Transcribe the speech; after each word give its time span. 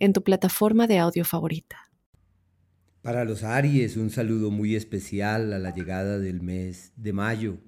en 0.00 0.12
tu 0.12 0.24
plataforma 0.24 0.86
de 0.86 0.98
audio 0.98 1.24
favorita. 1.24 1.76
Para 3.02 3.24
los 3.24 3.44
Aries, 3.44 3.96
un 3.96 4.10
saludo 4.10 4.50
muy 4.50 4.74
especial 4.74 5.52
a 5.52 5.58
la 5.58 5.74
llegada 5.74 6.18
del 6.18 6.42
mes 6.42 6.92
de 6.96 7.12
mayo, 7.12 7.58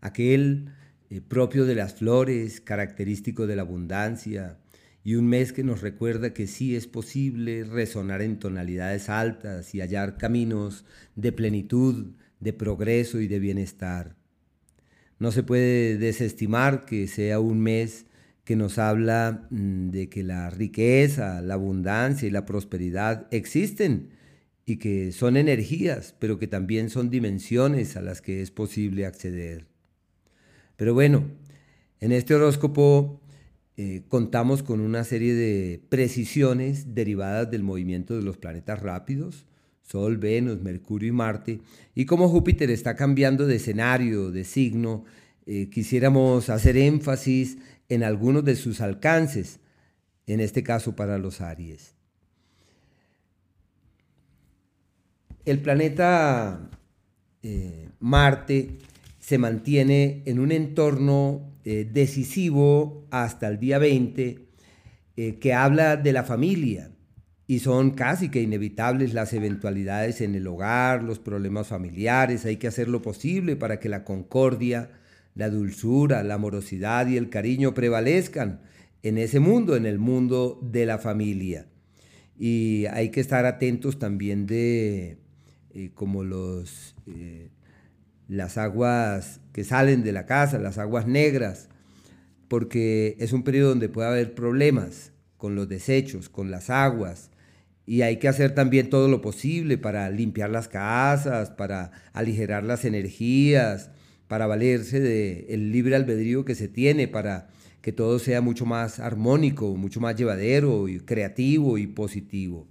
aquel 0.00 0.72
eh, 1.10 1.20
propio 1.20 1.64
de 1.64 1.74
las 1.74 1.94
flores, 1.94 2.60
característico 2.60 3.46
de 3.46 3.56
la 3.56 3.62
abundancia, 3.62 4.58
y 5.04 5.16
un 5.16 5.26
mes 5.26 5.52
que 5.52 5.62
nos 5.62 5.82
recuerda 5.82 6.32
que 6.32 6.46
sí 6.46 6.74
es 6.74 6.86
posible 6.86 7.64
resonar 7.64 8.22
en 8.22 8.38
tonalidades 8.38 9.10
altas 9.10 9.74
y 9.74 9.80
hallar 9.80 10.16
caminos 10.16 10.86
de 11.14 11.32
plenitud, 11.32 12.14
de 12.40 12.52
progreso 12.54 13.20
y 13.20 13.28
de 13.28 13.38
bienestar. 13.38 14.16
No 15.18 15.30
se 15.30 15.42
puede 15.42 15.98
desestimar 15.98 16.86
que 16.86 17.06
sea 17.06 17.40
un 17.40 17.60
mes 17.60 18.06
que 18.44 18.56
nos 18.56 18.78
habla 18.78 19.46
mm, 19.50 19.90
de 19.90 20.08
que 20.08 20.22
la 20.22 20.50
riqueza, 20.50 21.40
la 21.40 21.54
abundancia 21.54 22.28
y 22.28 22.30
la 22.30 22.44
prosperidad 22.44 23.26
existen 23.30 24.10
y 24.66 24.76
que 24.76 25.12
son 25.12 25.36
energías, 25.36 26.14
pero 26.18 26.38
que 26.38 26.46
también 26.46 26.90
son 26.90 27.10
dimensiones 27.10 27.96
a 27.96 28.02
las 28.02 28.20
que 28.22 28.42
es 28.42 28.50
posible 28.50 29.06
acceder. 29.06 29.66
Pero 30.76 30.94
bueno, 30.94 31.24
en 32.00 32.12
este 32.12 32.34
horóscopo 32.34 33.20
eh, 33.76 34.02
contamos 34.08 34.62
con 34.62 34.80
una 34.80 35.04
serie 35.04 35.34
de 35.34 35.82
precisiones 35.88 36.94
derivadas 36.94 37.50
del 37.50 37.62
movimiento 37.62 38.16
de 38.16 38.22
los 38.22 38.36
planetas 38.36 38.80
rápidos, 38.80 39.46
Sol, 39.82 40.16
Venus, 40.16 40.62
Mercurio 40.62 41.10
y 41.10 41.12
Marte, 41.12 41.60
y 41.94 42.06
como 42.06 42.28
Júpiter 42.28 42.70
está 42.70 42.96
cambiando 42.96 43.46
de 43.46 43.56
escenario, 43.56 44.30
de 44.30 44.44
signo, 44.44 45.04
eh, 45.46 45.68
quisiéramos 45.70 46.50
hacer 46.50 46.76
énfasis 46.76 47.58
en 47.88 48.02
algunos 48.02 48.44
de 48.44 48.56
sus 48.56 48.80
alcances, 48.80 49.60
en 50.26 50.40
este 50.40 50.62
caso 50.62 50.96
para 50.96 51.18
los 51.18 51.40
Aries. 51.40 51.94
El 55.44 55.60
planeta 55.60 56.70
eh, 57.42 57.90
Marte 58.00 58.78
se 59.18 59.38
mantiene 59.38 60.22
en 60.24 60.38
un 60.38 60.52
entorno 60.52 61.52
eh, 61.64 61.88
decisivo 61.90 63.06
hasta 63.10 63.48
el 63.48 63.58
día 63.58 63.78
20 63.78 64.48
eh, 65.16 65.38
que 65.38 65.54
habla 65.54 65.96
de 65.96 66.12
la 66.12 66.24
familia 66.24 66.90
y 67.46 67.58
son 67.60 67.92
casi 67.92 68.30
que 68.30 68.42
inevitables 68.42 69.14
las 69.14 69.32
eventualidades 69.32 70.20
en 70.20 70.34
el 70.34 70.46
hogar, 70.46 71.02
los 71.02 71.18
problemas 71.18 71.66
familiares, 71.66 72.44
hay 72.46 72.56
que 72.56 72.66
hacer 72.66 72.88
lo 72.88 73.00
posible 73.02 73.56
para 73.56 73.78
que 73.80 73.88
la 73.88 74.04
concordia 74.04 74.90
la 75.34 75.50
dulzura, 75.50 76.22
la 76.22 76.34
amorosidad 76.34 77.06
y 77.08 77.16
el 77.16 77.28
cariño 77.28 77.74
prevalezcan 77.74 78.60
en 79.02 79.18
ese 79.18 79.40
mundo, 79.40 79.76
en 79.76 79.86
el 79.86 79.98
mundo 79.98 80.58
de 80.62 80.86
la 80.86 80.98
familia. 80.98 81.66
Y 82.38 82.86
hay 82.86 83.10
que 83.10 83.20
estar 83.20 83.44
atentos 83.46 83.98
también 83.98 84.46
de 84.46 85.18
eh, 85.74 85.90
como 85.94 86.24
los, 86.24 86.94
eh, 87.06 87.50
las 88.28 88.58
aguas 88.58 89.40
que 89.52 89.64
salen 89.64 90.02
de 90.02 90.12
la 90.12 90.26
casa, 90.26 90.58
las 90.58 90.78
aguas 90.78 91.06
negras, 91.06 91.68
porque 92.48 93.16
es 93.18 93.32
un 93.32 93.42
periodo 93.42 93.70
donde 93.70 93.88
puede 93.88 94.08
haber 94.08 94.34
problemas 94.34 95.12
con 95.36 95.54
los 95.54 95.68
desechos, 95.68 96.28
con 96.28 96.50
las 96.50 96.70
aguas, 96.70 97.30
y 97.86 98.02
hay 98.02 98.18
que 98.18 98.28
hacer 98.28 98.54
también 98.54 98.88
todo 98.88 99.08
lo 99.08 99.20
posible 99.20 99.76
para 99.76 100.08
limpiar 100.08 100.48
las 100.50 100.68
casas, 100.68 101.50
para 101.50 101.90
aligerar 102.12 102.64
las 102.64 102.84
energías, 102.84 103.90
para 104.34 104.48
valerse 104.48 104.98
del 104.98 105.70
libre 105.70 105.94
albedrío 105.94 106.44
que 106.44 106.56
se 106.56 106.66
tiene, 106.66 107.06
para 107.06 107.46
que 107.82 107.92
todo 107.92 108.18
sea 108.18 108.40
mucho 108.40 108.66
más 108.66 108.98
armónico, 108.98 109.76
mucho 109.76 110.00
más 110.00 110.16
llevadero, 110.16 110.88
y 110.88 110.98
creativo 110.98 111.78
y 111.78 111.86
positivo. 111.86 112.66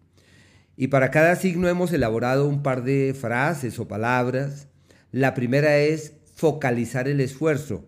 Y 0.76 0.88
para 0.88 1.10
cada 1.10 1.38
signo 1.38 1.70
hemos 1.70 1.94
elaborado 1.94 2.50
un 2.50 2.64
par 2.64 2.84
de 2.84 3.16
frases 3.18 3.80
o 3.80 3.88
palabras. 3.88 4.68
La 5.14 5.34
primera 5.34 5.78
es 5.80 6.16
focalizar 6.36 7.08
el 7.08 7.22
esfuerzo. 7.22 7.86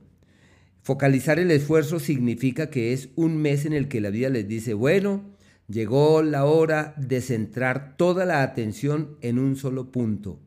Focalizar 0.81 1.37
el 1.37 1.51
esfuerzo 1.51 1.99
significa 1.99 2.69
que 2.69 2.93
es 2.93 3.09
un 3.17 3.35
mes 3.35 3.65
en 3.65 3.73
el 3.73 3.89
que 3.89 3.99
la 3.99 4.09
vida 4.09 4.29
les 4.29 4.47
dice, 4.47 4.73
bueno, 4.73 5.35
llegó 5.67 6.21
la 6.21 6.45
hora 6.45 6.93
de 6.95 7.19
centrar 7.19 7.97
toda 7.97 8.23
la 8.25 8.41
atención 8.41 9.17
en 9.19 9.37
un 9.37 9.57
solo 9.57 9.91
punto 9.91 10.44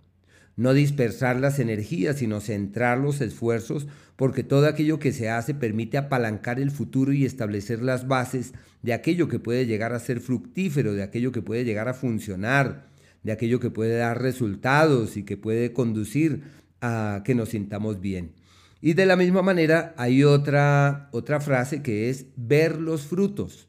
no 0.58 0.74
dispersar 0.74 1.38
las 1.38 1.60
energías, 1.60 2.16
sino 2.16 2.40
centrar 2.40 2.98
los 2.98 3.20
esfuerzos, 3.20 3.86
porque 4.16 4.42
todo 4.42 4.66
aquello 4.66 4.98
que 4.98 5.12
se 5.12 5.30
hace 5.30 5.54
permite 5.54 5.98
apalancar 5.98 6.58
el 6.58 6.72
futuro 6.72 7.12
y 7.12 7.24
establecer 7.24 7.80
las 7.80 8.08
bases 8.08 8.54
de 8.82 8.92
aquello 8.92 9.28
que 9.28 9.38
puede 9.38 9.66
llegar 9.66 9.94
a 9.94 10.00
ser 10.00 10.18
fructífero, 10.18 10.94
de 10.94 11.04
aquello 11.04 11.30
que 11.30 11.42
puede 11.42 11.64
llegar 11.64 11.88
a 11.88 11.94
funcionar, 11.94 12.88
de 13.22 13.30
aquello 13.30 13.60
que 13.60 13.70
puede 13.70 13.98
dar 13.98 14.20
resultados 14.20 15.16
y 15.16 15.22
que 15.22 15.36
puede 15.36 15.72
conducir 15.72 16.42
a 16.80 17.22
que 17.24 17.36
nos 17.36 17.50
sintamos 17.50 18.00
bien. 18.00 18.32
Y 18.80 18.94
de 18.94 19.06
la 19.06 19.14
misma 19.14 19.42
manera 19.42 19.94
hay 19.96 20.24
otra, 20.24 21.08
otra 21.12 21.38
frase 21.38 21.82
que 21.82 22.10
es 22.10 22.26
ver 22.34 22.80
los 22.80 23.02
frutos. 23.02 23.68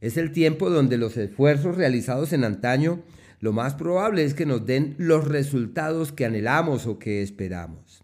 Es 0.00 0.16
el 0.16 0.32
tiempo 0.32 0.70
donde 0.70 0.96
los 0.96 1.18
esfuerzos 1.18 1.76
realizados 1.76 2.32
en 2.32 2.44
antaño 2.44 3.02
lo 3.44 3.52
más 3.52 3.74
probable 3.74 4.24
es 4.24 4.32
que 4.32 4.46
nos 4.46 4.64
den 4.64 4.94
los 4.96 5.28
resultados 5.28 6.12
que 6.12 6.24
anhelamos 6.24 6.86
o 6.86 6.98
que 6.98 7.20
esperamos. 7.20 8.02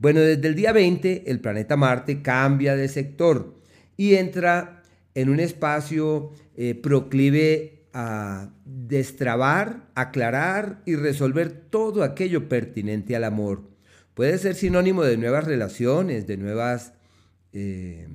Bueno, 0.00 0.18
desde 0.18 0.48
el 0.48 0.56
día 0.56 0.72
20 0.72 1.30
el 1.30 1.38
planeta 1.38 1.76
Marte 1.76 2.20
cambia 2.20 2.74
de 2.74 2.88
sector 2.88 3.54
y 3.96 4.16
entra 4.16 4.82
en 5.14 5.28
un 5.28 5.38
espacio 5.38 6.32
eh, 6.56 6.74
proclive 6.74 7.84
a 7.92 8.50
destrabar, 8.64 9.88
aclarar 9.94 10.82
y 10.84 10.96
resolver 10.96 11.52
todo 11.52 12.02
aquello 12.02 12.48
pertinente 12.48 13.14
al 13.14 13.22
amor. 13.22 13.62
Puede 14.14 14.36
ser 14.36 14.56
sinónimo 14.56 15.04
de 15.04 15.16
nuevas 15.16 15.44
relaciones, 15.44 16.26
de 16.26 16.36
nuevas... 16.38 16.92
Eh, 17.52 18.08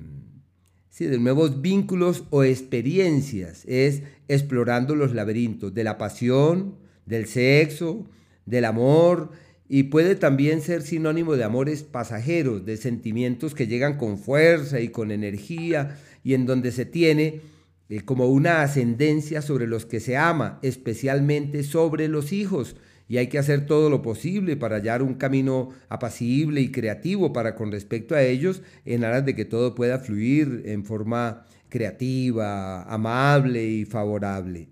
de 1.06 1.18
nuevos 1.18 1.62
vínculos 1.62 2.24
o 2.30 2.44
experiencias, 2.44 3.64
es 3.66 4.02
explorando 4.26 4.94
los 4.94 5.14
laberintos 5.14 5.72
de 5.74 5.84
la 5.84 5.98
pasión, 5.98 6.74
del 7.06 7.26
sexo, 7.26 8.06
del 8.46 8.64
amor, 8.64 9.30
y 9.68 9.84
puede 9.84 10.14
también 10.14 10.62
ser 10.62 10.82
sinónimo 10.82 11.36
de 11.36 11.44
amores 11.44 11.82
pasajeros, 11.82 12.64
de 12.64 12.76
sentimientos 12.76 13.54
que 13.54 13.66
llegan 13.66 13.98
con 13.98 14.18
fuerza 14.18 14.80
y 14.80 14.88
con 14.88 15.10
energía, 15.10 15.98
y 16.24 16.34
en 16.34 16.46
donde 16.46 16.72
se 16.72 16.86
tiene 16.86 17.42
eh, 17.88 18.00
como 18.00 18.26
una 18.26 18.62
ascendencia 18.62 19.42
sobre 19.42 19.66
los 19.66 19.86
que 19.86 20.00
se 20.00 20.16
ama, 20.16 20.58
especialmente 20.62 21.62
sobre 21.62 22.08
los 22.08 22.32
hijos, 22.32 22.76
y 23.08 23.16
hay 23.16 23.28
que 23.28 23.38
hacer 23.38 23.64
todo 23.64 23.88
lo 23.88 24.02
posible 24.02 24.56
para 24.56 24.76
hallar 24.76 25.02
un 25.02 25.14
camino 25.14 25.70
apacible 25.88 26.60
y 26.60 26.70
creativo 26.70 27.32
para 27.32 27.54
con 27.54 27.72
respecto 27.72 28.14
a 28.14 28.22
ellos 28.22 28.62
en 28.84 29.02
aras 29.02 29.24
de 29.24 29.34
que 29.34 29.46
todo 29.46 29.74
pueda 29.74 29.98
fluir 29.98 30.62
en 30.66 30.84
forma 30.84 31.46
creativa, 31.70 32.82
amable 32.82 33.64
y 33.64 33.84
favorable. 33.86 34.68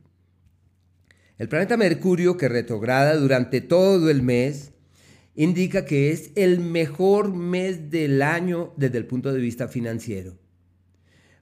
El 1.38 1.48
planeta 1.48 1.76
Mercurio, 1.76 2.36
que 2.36 2.48
retrograda 2.48 3.16
durante 3.16 3.60
todo 3.60 4.10
el 4.10 4.22
mes, 4.22 4.72
indica 5.34 5.84
que 5.84 6.10
es 6.10 6.30
el 6.34 6.60
mejor 6.60 7.34
mes 7.34 7.90
del 7.90 8.22
año 8.22 8.72
desde 8.76 8.98
el 8.98 9.06
punto 9.06 9.32
de 9.32 9.40
vista 9.40 9.68
financiero. 9.68 10.38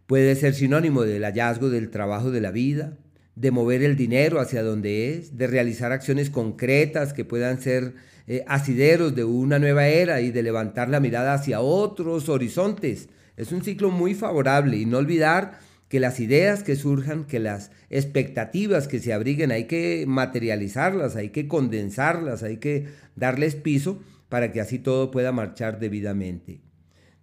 Puede 0.07 0.35
ser 0.35 0.55
sinónimo 0.55 1.03
del 1.03 1.23
hallazgo 1.23 1.71
del 1.71 1.91
trabajo 1.91 2.31
de 2.31 2.41
la 2.41 2.51
vida, 2.51 2.99
de 3.37 3.51
mover 3.51 3.83
el 3.83 3.97
dinero 3.97 4.41
hacia 4.41 4.63
donde 4.63 5.15
es, 5.15 5.37
de 5.37 5.47
realizar 5.47 5.93
acciones 5.93 6.31
concretas 6.31 7.13
que 7.13 7.25
puedan 7.25 7.61
ser 7.61 7.95
eh, 8.27 8.45
asideros 8.47 9.15
de 9.15 9.25
una 9.25 9.59
nueva 9.59 9.89
era 9.89 10.21
y 10.21 10.31
de 10.31 10.43
levantar 10.43 10.89
la 10.89 11.01
mirada 11.01 11.35
hacia 11.35 11.61
otros 11.61 12.29
horizontes. 12.29 13.09
Es 13.37 13.53
un 13.53 13.63
ciclo 13.63 13.91
muy 13.91 14.15
favorable 14.15 14.77
y 14.77 14.87
no 14.87 14.99
olvidar 14.99 15.59
que 15.89 16.01
las 16.01 16.21
ideas 16.21 16.63
que 16.63 16.77
surjan, 16.77 17.25
que 17.25 17.39
las 17.39 17.71
expectativas 17.91 18.89
que 18.89 19.01
se 19.01 19.13
abriguen, 19.13 19.53
hay 19.53 19.65
que 19.65 20.05
materializarlas, 20.07 21.17
hay 21.17 21.31
que 21.31 21.47
condensarlas, 21.47 22.43
hay 22.43 22.57
que 22.57 22.89
darles 23.17 23.55
piso 23.55 24.01
para 24.29 24.51
que 24.53 24.61
así 24.61 24.79
todo 24.79 25.11
pueda 25.11 25.33
marchar 25.33 25.79
debidamente. 25.79 26.61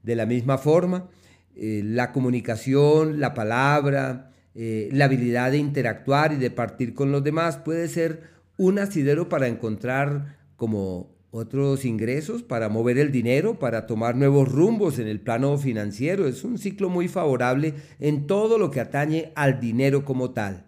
De 0.04 0.16
la 0.16 0.26
misma 0.26 0.58
forma, 0.58 1.10
eh, 1.56 1.82
la 1.84 2.12
comunicación, 2.12 3.20
la 3.20 3.34
palabra, 3.34 4.31
eh, 4.54 4.90
la 4.92 5.06
habilidad 5.06 5.52
de 5.52 5.58
interactuar 5.58 6.34
y 6.34 6.38
de 6.38 6.52
partir 6.52 6.94
con 6.94 7.12
los 7.12 7.24
demás 7.24 7.58
puede 7.58 7.88
ser 7.88 8.24
un 8.58 8.80
asidero 8.80 9.30
para 9.30 9.48
encontrar 9.48 10.38
como 10.56 11.16
otros 11.32 11.86
ingresos, 11.86 12.44
para 12.44 12.68
mover 12.68 12.98
el 12.98 13.12
dinero, 13.12 13.58
para 13.58 13.88
tomar 13.88 14.16
nuevos 14.16 14.52
rumbos 14.52 15.00
en 15.00 15.08
el 15.08 15.22
plano 15.22 15.58
financiero. 15.58 16.28
Es 16.28 16.44
un 16.44 16.58
ciclo 16.58 16.90
muy 16.90 17.08
favorable 17.08 17.74
en 18.00 18.28
todo 18.28 18.58
lo 18.58 18.70
que 18.70 18.82
atañe 18.82 19.32
al 19.36 19.62
dinero 19.62 20.04
como 20.04 20.32
tal. 20.32 20.66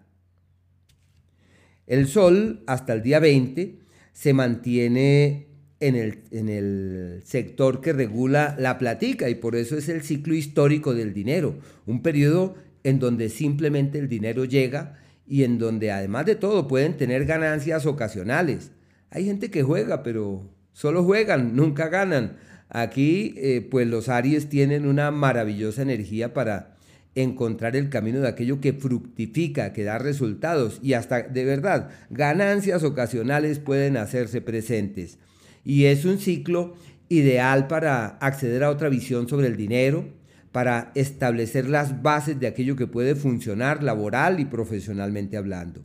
El 1.85 2.07
Sol, 2.07 2.63
hasta 2.65 2.94
el 2.94 3.03
día 3.03 3.19
20, 3.19 3.80
se 4.13 4.33
mantiene 4.33 5.47
en 5.81 5.95
el, 5.97 6.24
en 6.31 6.47
el, 6.47 7.21
sector 7.25 7.81
que 7.81 7.91
regula 7.91 8.56
la 8.57 8.77
platica 8.77 9.30
y 9.30 9.35
por 9.35 9.57
eso 9.57 9.77
es 9.77 9.89
el 9.89 10.01
ciclo 10.01 10.33
histórico 10.33 10.94
del 10.94 11.13
dinero, 11.13 11.56
un 11.85 12.01
periodo 12.01 12.56
en 12.83 13.00
donde 13.00 13.30
simplemente 13.30 14.00
el 14.00 14.07
dinero 14.07 14.45
llega 14.45 15.00
y 15.25 15.44
en 15.44 15.57
donde 15.57 15.91
además 15.91 16.25
de 16.25 16.35
todo 16.35 16.68
pueden 16.68 16.97
tener 16.97 17.25
ganancias 17.25 17.85
ocasionales. 17.85 18.71
Hay 19.09 19.25
gente 19.25 19.50
que 19.51 19.63
juega, 19.63 20.03
pero 20.03 20.50
solo 20.74 21.03
juegan, 21.03 21.56
nunca 21.56 21.89
ganan. 21.89 22.38
Aquí, 22.69 23.35
eh, 23.38 23.68
pues 23.69 23.88
los 23.88 24.09
Aries 24.09 24.50
tienen 24.50 24.88
una 24.88 25.12
maravillosa 25.12 25.83
energía 25.83 26.33
para 26.33 26.74
encontrar 27.15 27.75
el 27.75 27.89
camino 27.89 28.21
de 28.21 28.27
aquello 28.27 28.59
que 28.59 28.74
fructifica, 28.74 29.74
que 29.74 29.83
da 29.83 30.00
resultados 30.00 30.80
y 30.81 30.94
hasta 30.94 31.21
de 31.21 31.45
verdad 31.45 31.89
ganancias 32.09 32.83
ocasionales 32.83 33.59
pueden 33.59 33.97
hacerse 33.97 34.41
presentes. 34.41 35.19
Y 35.63 35.85
es 35.85 36.06
un 36.06 36.18
ciclo 36.18 36.74
ideal 37.09 37.68
para 37.68 38.07
acceder 38.18 38.63
a 38.63 38.71
otra 38.71 38.89
visión 38.89 39.30
sobre 39.30 39.47
el 39.47 39.56
dinero, 39.56 40.06
para 40.54 40.92
establecer 40.94 41.68
las 41.68 42.02
bases 42.04 42.40
de 42.40 42.48
aquello 42.48 42.78
que 42.78 42.88
puede 42.88 43.16
funcionar 43.16 43.84
laboral 43.84 44.40
y 44.40 44.46
profesionalmente 44.46 45.36
hablando. 45.36 45.84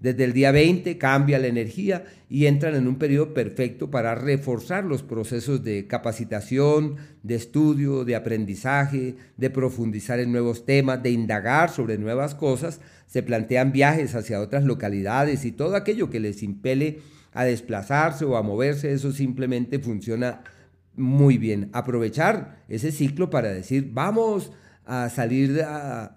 Desde 0.00 0.22
el 0.22 0.32
día 0.32 0.52
20 0.52 0.96
cambia 0.96 1.40
la 1.40 1.48
energía 1.48 2.04
y 2.30 2.46
entran 2.46 2.76
en 2.76 2.86
un 2.86 2.98
periodo 2.98 3.34
perfecto 3.34 3.90
para 3.90 4.14
reforzar 4.14 4.84
los 4.84 5.02
procesos 5.02 5.64
de 5.64 5.88
capacitación, 5.88 6.94
de 7.24 7.34
estudio, 7.34 8.04
de 8.04 8.14
aprendizaje, 8.14 9.16
de 9.36 9.50
profundizar 9.50 10.20
en 10.20 10.30
nuevos 10.30 10.64
temas, 10.64 11.02
de 11.02 11.10
indagar 11.10 11.70
sobre 11.70 11.98
nuevas 11.98 12.36
cosas. 12.36 12.80
Se 13.08 13.24
plantean 13.24 13.72
viajes 13.72 14.14
hacia 14.14 14.40
otras 14.40 14.62
localidades 14.62 15.44
y 15.44 15.50
todo 15.50 15.74
aquello 15.74 16.08
que 16.08 16.20
les 16.20 16.44
impele 16.44 17.00
a 17.32 17.42
desplazarse 17.42 18.24
o 18.24 18.36
a 18.36 18.42
moverse, 18.42 18.92
eso 18.92 19.10
simplemente 19.10 19.80
funciona 19.80 20.42
muy 20.98 21.38
bien. 21.38 21.70
Aprovechar 21.72 22.64
ese 22.68 22.92
ciclo 22.92 23.30
para 23.30 23.48
decir, 23.52 23.90
vamos 23.92 24.52
a 24.84 25.10
salir 25.10 25.64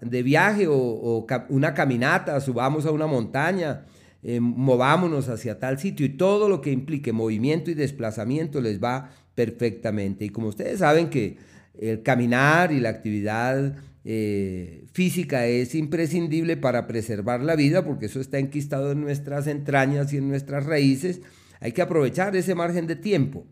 de, 0.00 0.22
viaje 0.22 0.66
o, 0.66 1.26
una 1.48 1.74
caminata, 1.74 2.40
subamos 2.40 2.86
a 2.86 2.90
una 2.90 3.06
montaña, 3.06 3.84
eh, 4.22 4.40
movámonos 4.40 5.28
hacia 5.28 5.58
tal 5.58 5.78
sitio 5.78 6.06
y 6.06 6.16
todo 6.16 6.48
lo 6.48 6.60
que 6.60 6.70
implique 6.72 7.12
movimiento 7.12 7.70
y 7.70 7.74
desplazamiento 7.74 8.60
les 8.60 8.82
va 8.82 9.10
perfectamente. 9.34 10.24
Y 10.24 10.30
como 10.30 10.48
ustedes 10.48 10.78
saben 10.78 11.10
que 11.10 11.36
el 11.78 12.02
caminar 12.02 12.72
y 12.72 12.80
la 12.80 12.90
actividad 12.90 13.76
eh, 14.04 14.84
física 14.92 15.46
es 15.46 15.74
imprescindible 15.74 16.56
para 16.56 16.86
preservar 16.86 17.42
la 17.42 17.56
vida, 17.56 17.84
porque 17.84 18.06
eso 18.06 18.20
está 18.20 18.38
enquistado 18.38 18.92
en 18.92 19.00
nuestras 19.00 19.46
entrañas 19.46 20.12
y 20.12 20.16
en 20.16 20.28
nuestras 20.28 20.66
raíces, 20.66 21.20
hay 21.60 21.72
que 21.72 21.82
aprovechar 21.82 22.34
ese 22.36 22.54
margen 22.54 22.86
de 22.86 22.96
tiempo. 22.96 23.46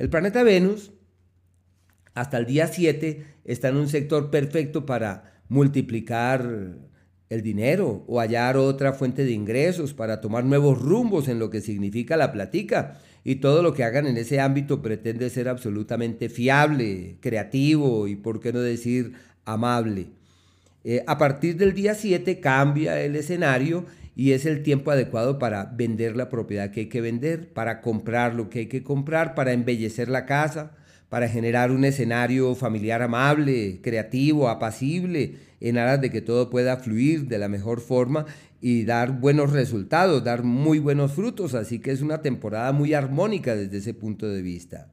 El 0.00 0.08
planeta 0.08 0.42
Venus, 0.42 0.92
hasta 2.14 2.38
el 2.38 2.46
día 2.46 2.68
7, 2.68 3.22
está 3.44 3.68
en 3.68 3.76
un 3.76 3.86
sector 3.86 4.30
perfecto 4.30 4.86
para 4.86 5.42
multiplicar 5.50 6.78
el 7.28 7.42
dinero 7.42 8.06
o 8.08 8.18
hallar 8.18 8.56
otra 8.56 8.94
fuente 8.94 9.26
de 9.26 9.32
ingresos, 9.32 9.92
para 9.92 10.22
tomar 10.22 10.44
nuevos 10.46 10.80
rumbos 10.80 11.28
en 11.28 11.38
lo 11.38 11.50
que 11.50 11.60
significa 11.60 12.16
la 12.16 12.32
platica. 12.32 12.98
Y 13.24 13.36
todo 13.36 13.62
lo 13.62 13.74
que 13.74 13.84
hagan 13.84 14.06
en 14.06 14.16
ese 14.16 14.40
ámbito 14.40 14.80
pretende 14.80 15.28
ser 15.28 15.50
absolutamente 15.50 16.30
fiable, 16.30 17.18
creativo 17.20 18.08
y, 18.08 18.16
por 18.16 18.40
qué 18.40 18.54
no 18.54 18.60
decir, 18.60 19.12
amable. 19.44 20.12
Eh, 20.84 21.02
a 21.06 21.18
partir 21.18 21.56
del 21.56 21.74
día 21.74 21.94
7 21.94 22.40
cambia 22.40 23.00
el 23.00 23.16
escenario 23.16 23.84
y 24.16 24.32
es 24.32 24.46
el 24.46 24.62
tiempo 24.62 24.90
adecuado 24.90 25.38
para 25.38 25.64
vender 25.64 26.16
la 26.16 26.28
propiedad 26.28 26.70
que 26.70 26.80
hay 26.80 26.88
que 26.88 27.00
vender, 27.00 27.52
para 27.52 27.80
comprar 27.80 28.34
lo 28.34 28.48
que 28.48 28.60
hay 28.60 28.66
que 28.66 28.82
comprar, 28.82 29.34
para 29.34 29.52
embellecer 29.52 30.08
la 30.08 30.26
casa, 30.26 30.72
para 31.08 31.28
generar 31.28 31.70
un 31.70 31.84
escenario 31.84 32.54
familiar 32.54 33.02
amable, 33.02 33.80
creativo, 33.82 34.48
apacible, 34.48 35.36
en 35.60 35.76
aras 35.76 36.00
de 36.00 36.10
que 36.10 36.22
todo 36.22 36.50
pueda 36.50 36.76
fluir 36.78 37.26
de 37.26 37.38
la 37.38 37.48
mejor 37.48 37.80
forma 37.80 38.26
y 38.60 38.84
dar 38.84 39.20
buenos 39.20 39.52
resultados, 39.52 40.24
dar 40.24 40.42
muy 40.42 40.78
buenos 40.78 41.12
frutos. 41.12 41.54
Así 41.54 41.78
que 41.78 41.90
es 41.90 42.00
una 42.00 42.22
temporada 42.22 42.72
muy 42.72 42.94
armónica 42.94 43.54
desde 43.54 43.78
ese 43.78 43.94
punto 43.94 44.28
de 44.28 44.42
vista. 44.42 44.88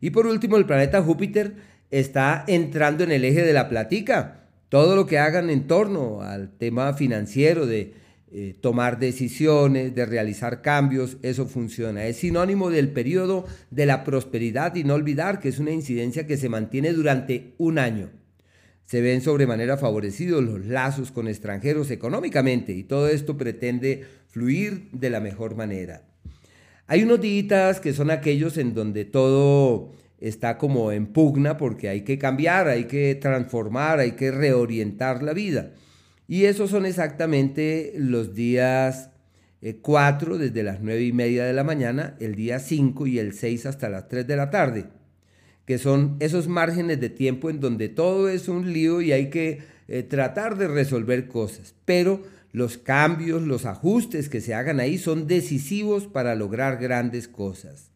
Y 0.00 0.10
por 0.10 0.26
último, 0.26 0.56
el 0.56 0.66
planeta 0.66 1.02
Júpiter 1.02 1.56
está 1.90 2.44
entrando 2.46 3.04
en 3.04 3.12
el 3.12 3.24
eje 3.24 3.42
de 3.42 3.52
la 3.52 3.68
platica. 3.68 4.47
Todo 4.68 4.96
lo 4.96 5.06
que 5.06 5.18
hagan 5.18 5.50
en 5.50 5.66
torno 5.66 6.22
al 6.22 6.50
tema 6.58 6.92
financiero 6.92 7.66
de 7.66 7.94
eh, 8.30 8.54
tomar 8.60 8.98
decisiones, 8.98 9.94
de 9.94 10.04
realizar 10.04 10.60
cambios, 10.60 11.16
eso 11.22 11.46
funciona. 11.46 12.04
Es 12.04 12.18
sinónimo 12.18 12.68
del 12.68 12.90
periodo 12.90 13.46
de 13.70 13.86
la 13.86 14.04
prosperidad 14.04 14.74
y 14.74 14.84
no 14.84 14.94
olvidar 14.94 15.40
que 15.40 15.48
es 15.48 15.58
una 15.58 15.70
incidencia 15.70 16.26
que 16.26 16.36
se 16.36 16.50
mantiene 16.50 16.92
durante 16.92 17.54
un 17.56 17.78
año. 17.78 18.10
Se 18.84 19.00
ven 19.00 19.22
sobremanera 19.22 19.78
favorecidos 19.78 20.44
los 20.44 20.66
lazos 20.66 21.10
con 21.10 21.28
extranjeros 21.28 21.90
económicamente 21.90 22.72
y 22.72 22.84
todo 22.84 23.08
esto 23.08 23.38
pretende 23.38 24.04
fluir 24.28 24.90
de 24.92 25.08
la 25.08 25.20
mejor 25.20 25.56
manera. 25.56 26.02
Hay 26.86 27.02
unos 27.02 27.20
días 27.20 27.80
que 27.80 27.94
son 27.94 28.10
aquellos 28.10 28.58
en 28.58 28.74
donde 28.74 29.06
todo 29.06 29.92
está 30.20 30.58
como 30.58 30.92
en 30.92 31.06
pugna 31.06 31.56
porque 31.56 31.88
hay 31.88 32.02
que 32.02 32.18
cambiar, 32.18 32.68
hay 32.68 32.84
que 32.84 33.14
transformar, 33.14 34.00
hay 34.00 34.12
que 34.12 34.30
reorientar 34.30 35.22
la 35.22 35.32
vida. 35.32 35.72
Y 36.26 36.44
esos 36.44 36.70
son 36.70 36.84
exactamente 36.86 37.94
los 37.96 38.34
días 38.34 39.10
4 39.82 40.34
eh, 40.34 40.38
desde 40.38 40.62
las 40.62 40.80
9 40.80 41.02
y 41.02 41.12
media 41.12 41.44
de 41.44 41.52
la 41.52 41.64
mañana, 41.64 42.16
el 42.20 42.34
día 42.34 42.58
5 42.58 43.06
y 43.06 43.18
el 43.18 43.32
6 43.32 43.66
hasta 43.66 43.88
las 43.88 44.08
3 44.08 44.26
de 44.26 44.36
la 44.36 44.50
tarde, 44.50 44.86
que 45.64 45.78
son 45.78 46.16
esos 46.20 46.48
márgenes 46.48 47.00
de 47.00 47.10
tiempo 47.10 47.50
en 47.50 47.60
donde 47.60 47.88
todo 47.88 48.28
es 48.28 48.48
un 48.48 48.72
lío 48.72 49.00
y 49.00 49.12
hay 49.12 49.30
que 49.30 49.60
eh, 49.88 50.02
tratar 50.02 50.58
de 50.58 50.68
resolver 50.68 51.28
cosas. 51.28 51.74
Pero 51.84 52.22
los 52.52 52.78
cambios, 52.78 53.42
los 53.42 53.66
ajustes 53.66 54.28
que 54.28 54.40
se 54.40 54.54
hagan 54.54 54.80
ahí 54.80 54.98
son 54.98 55.26
decisivos 55.26 56.06
para 56.06 56.34
lograr 56.34 56.78
grandes 56.78 57.28
cosas. 57.28 57.87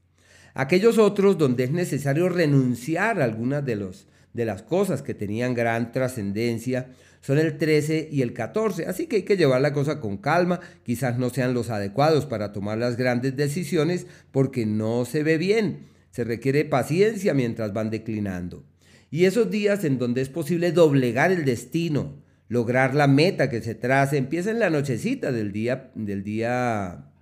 Aquellos 0.54 0.98
otros 0.98 1.38
donde 1.38 1.64
es 1.64 1.70
necesario 1.70 2.28
renunciar 2.28 3.20
a 3.20 3.24
algunas 3.24 3.64
de, 3.64 3.76
los, 3.76 4.06
de 4.34 4.44
las 4.44 4.62
cosas 4.62 5.02
que 5.02 5.14
tenían 5.14 5.54
gran 5.54 5.92
trascendencia 5.92 6.88
son 7.22 7.38
el 7.38 7.56
13 7.56 8.08
y 8.10 8.22
el 8.22 8.32
14, 8.32 8.86
así 8.86 9.06
que 9.06 9.16
hay 9.16 9.22
que 9.22 9.36
llevar 9.36 9.60
la 9.60 9.72
cosa 9.72 10.00
con 10.00 10.16
calma, 10.16 10.58
quizás 10.82 11.18
no 11.18 11.30
sean 11.30 11.54
los 11.54 11.70
adecuados 11.70 12.26
para 12.26 12.52
tomar 12.52 12.78
las 12.78 12.96
grandes 12.96 13.36
decisiones 13.36 14.06
porque 14.32 14.66
no 14.66 15.04
se 15.04 15.22
ve 15.22 15.38
bien, 15.38 15.86
se 16.10 16.24
requiere 16.24 16.64
paciencia 16.64 17.32
mientras 17.32 17.72
van 17.72 17.90
declinando. 17.90 18.64
Y 19.10 19.26
esos 19.26 19.50
días 19.50 19.84
en 19.84 19.98
donde 19.98 20.20
es 20.20 20.30
posible 20.30 20.72
doblegar 20.72 21.30
el 21.30 21.44
destino, 21.44 22.16
lograr 22.48 22.94
la 22.94 23.06
meta 23.06 23.48
que 23.48 23.62
se 23.62 23.76
trace, 23.76 24.16
empieza 24.16 24.50
en 24.50 24.58
la 24.58 24.70
nochecita 24.70 25.30
del 25.30 25.52
día, 25.52 25.92
del 25.94 26.24
día 26.24 27.12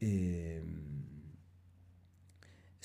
eh, 0.00 0.62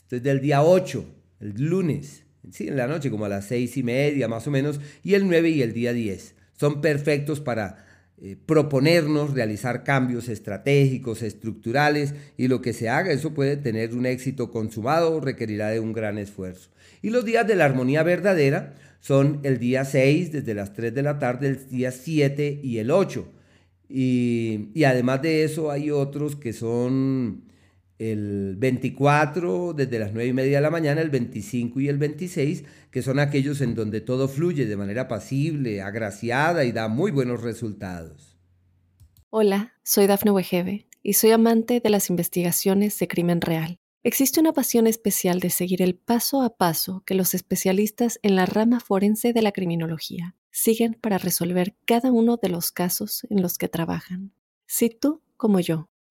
esto 0.07 0.15
es 0.15 0.23
del 0.23 0.39
día 0.39 0.63
8, 0.63 1.03
el 1.41 1.65
lunes, 1.65 2.23
¿sí? 2.49 2.69
en 2.69 2.77
la 2.77 2.87
noche, 2.87 3.11
como 3.11 3.25
a 3.25 3.29
las 3.29 3.43
seis 3.43 3.75
y 3.75 3.83
media 3.83 4.29
más 4.29 4.47
o 4.47 4.51
menos, 4.51 4.79
y 5.03 5.15
el 5.15 5.27
9 5.27 5.49
y 5.49 5.61
el 5.61 5.73
día 5.73 5.91
10. 5.91 6.33
Son 6.53 6.79
perfectos 6.79 7.41
para 7.41 7.85
eh, 8.21 8.37
proponernos 8.45 9.33
realizar 9.33 9.83
cambios 9.83 10.29
estratégicos, 10.29 11.23
estructurales, 11.23 12.13
y 12.37 12.47
lo 12.47 12.61
que 12.61 12.71
se 12.71 12.87
haga, 12.87 13.11
eso 13.11 13.33
puede 13.33 13.57
tener 13.57 13.93
un 13.93 14.05
éxito 14.05 14.49
consumado, 14.49 15.19
requerirá 15.19 15.71
de 15.71 15.81
un 15.81 15.91
gran 15.91 16.17
esfuerzo. 16.17 16.69
Y 17.01 17.09
los 17.09 17.25
días 17.25 17.45
de 17.45 17.55
la 17.55 17.65
armonía 17.65 18.01
verdadera 18.03 18.75
son 19.01 19.41
el 19.43 19.59
día 19.59 19.83
6 19.83 20.31
desde 20.31 20.53
las 20.53 20.71
3 20.71 20.95
de 20.95 21.03
la 21.03 21.19
tarde, 21.19 21.49
el 21.49 21.67
día 21.67 21.91
7 21.91 22.61
y 22.63 22.77
el 22.77 22.91
8. 22.91 23.27
Y, 23.89 24.69
y 24.73 24.85
además 24.85 25.21
de 25.21 25.43
eso 25.43 25.69
hay 25.69 25.91
otros 25.91 26.37
que 26.37 26.53
son 26.53 27.46
el 27.99 28.55
24 28.57 29.73
desde 29.73 29.99
las 29.99 30.13
9 30.13 30.29
y 30.29 30.33
media 30.33 30.57
de 30.57 30.61
la 30.61 30.69
mañana, 30.69 31.01
el 31.01 31.09
25 31.09 31.79
y 31.79 31.89
el 31.89 31.97
26, 31.97 32.63
que 32.91 33.01
son 33.01 33.19
aquellos 33.19 33.61
en 33.61 33.75
donde 33.75 34.01
todo 34.01 34.27
fluye 34.27 34.65
de 34.65 34.77
manera 34.77 35.07
pasible, 35.07 35.81
agraciada 35.81 36.63
y 36.65 36.71
da 36.71 36.87
muy 36.87 37.11
buenos 37.11 37.41
resultados. 37.41 38.37
Hola, 39.29 39.73
soy 39.83 40.07
Dafne 40.07 40.31
Wegebe 40.31 40.87
y 41.03 41.13
soy 41.13 41.31
amante 41.31 41.79
de 41.79 41.89
las 41.89 42.09
investigaciones 42.09 42.97
de 42.99 43.07
crimen 43.07 43.41
real. 43.41 43.79
Existe 44.03 44.39
una 44.39 44.53
pasión 44.53 44.87
especial 44.87 45.39
de 45.39 45.49
seguir 45.49 45.81
el 45.81 45.95
paso 45.95 46.41
a 46.41 46.55
paso 46.55 47.03
que 47.05 47.13
los 47.13 47.33
especialistas 47.33 48.19
en 48.21 48.35
la 48.35 48.45
rama 48.45 48.79
forense 48.79 49.33
de 49.33 49.41
la 49.41 49.51
criminología 49.51 50.35
siguen 50.51 50.93
para 50.93 51.17
resolver 51.17 51.75
cada 51.85 52.11
uno 52.11 52.37
de 52.37 52.49
los 52.49 52.71
casos 52.71 53.27
en 53.29 53.41
los 53.41 53.57
que 53.57 53.67
trabajan. 53.67 54.33
Si 54.65 54.89
tú, 54.89 55.21
como 55.35 55.59
yo, 55.59 55.89